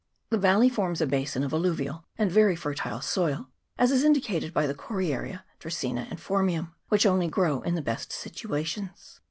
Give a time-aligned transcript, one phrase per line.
[0.31, 4.65] The valley forms a basin of alluvial and very fertile soil, as is indicated by
[4.65, 9.19] the coriaria, draceena, and phormium, which only grow in the best situations.